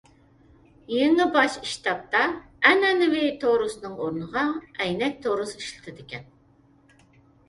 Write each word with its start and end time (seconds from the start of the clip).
يېڭى 0.91 1.25
باش 1.33 1.57
ئىشتابتا 1.65 2.21
ئەنئەنىۋى 2.69 3.27
تورۇسنىڭ 3.43 3.93
ئورنىغا 4.05 4.47
ئەينەك 4.85 5.21
تورۇس 5.27 5.53
ئىشلىتىلىدىكەن. 5.59 6.25